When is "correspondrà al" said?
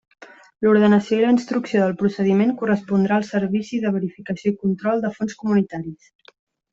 2.63-3.27